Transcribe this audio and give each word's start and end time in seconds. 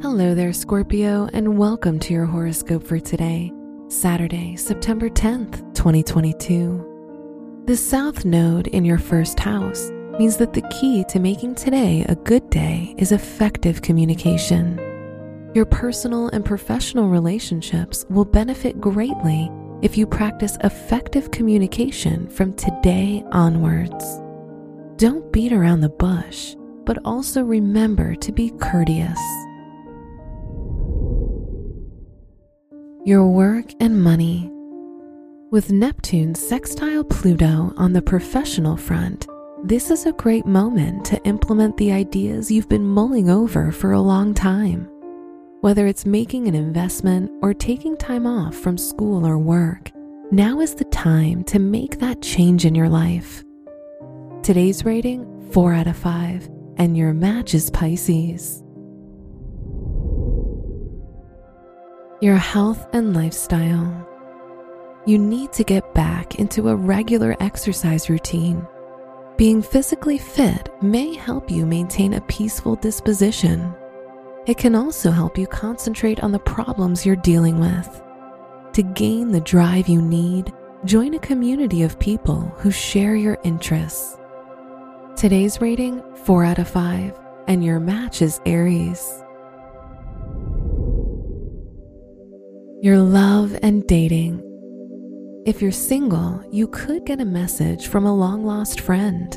Hello 0.00 0.32
there, 0.32 0.52
Scorpio, 0.52 1.28
and 1.32 1.58
welcome 1.58 1.98
to 1.98 2.14
your 2.14 2.24
horoscope 2.24 2.84
for 2.84 3.00
today, 3.00 3.52
Saturday, 3.88 4.54
September 4.54 5.08
10th, 5.08 5.74
2022. 5.74 7.64
The 7.66 7.76
South 7.76 8.24
Node 8.24 8.68
in 8.68 8.84
your 8.84 8.98
first 8.98 9.40
house 9.40 9.90
means 10.16 10.36
that 10.36 10.52
the 10.52 10.62
key 10.80 11.04
to 11.08 11.18
making 11.18 11.56
today 11.56 12.06
a 12.08 12.14
good 12.14 12.48
day 12.48 12.94
is 12.96 13.10
effective 13.10 13.82
communication. 13.82 14.78
Your 15.52 15.66
personal 15.66 16.28
and 16.28 16.44
professional 16.44 17.08
relationships 17.08 18.06
will 18.08 18.24
benefit 18.24 18.80
greatly 18.80 19.50
if 19.82 19.98
you 19.98 20.06
practice 20.06 20.56
effective 20.62 21.32
communication 21.32 22.28
from 22.28 22.52
today 22.54 23.24
onwards. 23.32 24.04
Don't 24.94 25.32
beat 25.32 25.52
around 25.52 25.80
the 25.80 25.88
bush, 25.88 26.54
but 26.84 26.98
also 27.04 27.42
remember 27.42 28.14
to 28.14 28.30
be 28.30 28.50
courteous. 28.60 29.18
Your 33.08 33.26
work 33.26 33.72
and 33.80 34.04
money. 34.04 34.50
With 35.50 35.72
Neptune 35.72 36.34
sextile 36.34 37.02
Pluto 37.02 37.72
on 37.78 37.94
the 37.94 38.02
professional 38.02 38.76
front, 38.76 39.26
this 39.64 39.90
is 39.90 40.04
a 40.04 40.12
great 40.12 40.44
moment 40.44 41.06
to 41.06 41.24
implement 41.24 41.78
the 41.78 41.90
ideas 41.90 42.50
you've 42.50 42.68
been 42.68 42.84
mulling 42.84 43.30
over 43.30 43.72
for 43.72 43.92
a 43.92 44.00
long 44.02 44.34
time. 44.34 44.90
Whether 45.62 45.86
it's 45.86 46.04
making 46.04 46.48
an 46.48 46.54
investment 46.54 47.30
or 47.40 47.54
taking 47.54 47.96
time 47.96 48.26
off 48.26 48.54
from 48.54 48.76
school 48.76 49.26
or 49.26 49.38
work, 49.38 49.90
now 50.30 50.60
is 50.60 50.74
the 50.74 50.84
time 50.84 51.44
to 51.44 51.58
make 51.58 52.00
that 52.00 52.20
change 52.20 52.66
in 52.66 52.74
your 52.74 52.90
life. 52.90 53.42
Today's 54.42 54.84
rating 54.84 55.50
4 55.52 55.72
out 55.72 55.86
of 55.86 55.96
5, 55.96 56.50
and 56.76 56.94
your 56.94 57.14
match 57.14 57.54
is 57.54 57.70
Pisces. 57.70 58.62
Your 62.20 62.36
health 62.36 62.88
and 62.92 63.14
lifestyle. 63.14 64.04
You 65.06 65.18
need 65.18 65.52
to 65.52 65.62
get 65.62 65.94
back 65.94 66.40
into 66.40 66.68
a 66.68 66.74
regular 66.74 67.36
exercise 67.38 68.10
routine. 68.10 68.66
Being 69.36 69.62
physically 69.62 70.18
fit 70.18 70.68
may 70.82 71.14
help 71.14 71.48
you 71.48 71.64
maintain 71.64 72.14
a 72.14 72.20
peaceful 72.22 72.74
disposition. 72.74 73.72
It 74.46 74.58
can 74.58 74.74
also 74.74 75.12
help 75.12 75.38
you 75.38 75.46
concentrate 75.46 76.18
on 76.18 76.32
the 76.32 76.40
problems 76.40 77.06
you're 77.06 77.14
dealing 77.14 77.60
with. 77.60 78.02
To 78.72 78.82
gain 78.82 79.30
the 79.30 79.40
drive 79.40 79.86
you 79.86 80.02
need, 80.02 80.52
join 80.84 81.14
a 81.14 81.20
community 81.20 81.84
of 81.84 82.00
people 82.00 82.40
who 82.56 82.72
share 82.72 83.14
your 83.14 83.38
interests. 83.44 84.18
Today's 85.14 85.60
rating 85.60 86.02
4 86.24 86.44
out 86.44 86.58
of 86.58 86.66
5, 86.66 87.16
and 87.46 87.64
your 87.64 87.78
match 87.78 88.22
is 88.22 88.40
Aries. 88.44 89.22
Your 92.80 92.98
love 92.98 93.58
and 93.60 93.84
dating. 93.88 94.40
If 95.44 95.60
you're 95.60 95.72
single, 95.72 96.40
you 96.52 96.68
could 96.68 97.04
get 97.04 97.20
a 97.20 97.24
message 97.24 97.88
from 97.88 98.06
a 98.06 98.14
long 98.14 98.44
lost 98.44 98.82
friend. 98.82 99.36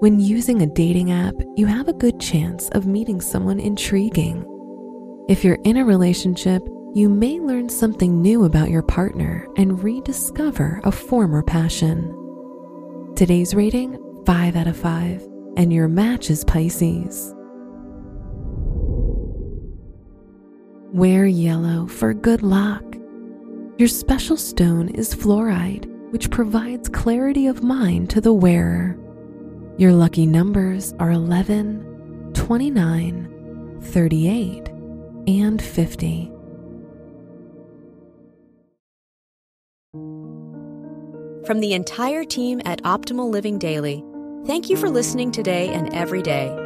When 0.00 0.20
using 0.20 0.60
a 0.60 0.66
dating 0.66 1.10
app, 1.10 1.32
you 1.56 1.64
have 1.64 1.88
a 1.88 1.94
good 1.94 2.20
chance 2.20 2.68
of 2.72 2.86
meeting 2.86 3.22
someone 3.22 3.60
intriguing. 3.60 4.44
If 5.26 5.42
you're 5.42 5.58
in 5.64 5.78
a 5.78 5.86
relationship, 5.86 6.60
you 6.92 7.08
may 7.08 7.40
learn 7.40 7.70
something 7.70 8.20
new 8.20 8.44
about 8.44 8.68
your 8.68 8.82
partner 8.82 9.48
and 9.56 9.82
rediscover 9.82 10.82
a 10.84 10.92
former 10.92 11.42
passion. 11.42 12.12
Today's 13.16 13.54
rating 13.54 13.96
5 14.26 14.54
out 14.54 14.66
of 14.66 14.76
5, 14.76 15.26
and 15.56 15.72
your 15.72 15.88
match 15.88 16.28
is 16.28 16.44
Pisces. 16.44 17.35
Wear 20.96 21.26
yellow 21.26 21.86
for 21.86 22.14
good 22.14 22.42
luck. 22.42 22.82
Your 23.76 23.86
special 23.86 24.38
stone 24.38 24.88
is 24.88 25.14
fluorite, 25.14 25.84
which 26.10 26.30
provides 26.30 26.88
clarity 26.88 27.48
of 27.48 27.62
mind 27.62 28.08
to 28.08 28.22
the 28.22 28.32
wearer. 28.32 28.96
Your 29.76 29.92
lucky 29.92 30.24
numbers 30.24 30.94
are 30.98 31.10
11, 31.10 32.30
29, 32.32 33.78
38, 33.82 34.68
and 35.26 35.60
50. 35.60 36.32
From 41.44 41.60
the 41.60 41.74
entire 41.74 42.24
team 42.24 42.62
at 42.64 42.82
Optimal 42.84 43.28
Living 43.28 43.58
Daily, 43.58 44.02
thank 44.46 44.70
you 44.70 44.78
for 44.78 44.88
listening 44.88 45.30
today 45.30 45.68
and 45.74 45.92
every 45.92 46.22
day 46.22 46.65